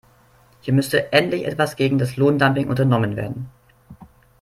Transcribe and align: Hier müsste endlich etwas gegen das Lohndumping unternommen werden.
Hier 0.61 0.73
müsste 0.73 1.13
endlich 1.13 1.45
etwas 1.45 1.75
gegen 1.75 1.99
das 1.99 2.17
Lohndumping 2.17 2.67
unternommen 2.69 3.15
werden. 3.15 3.51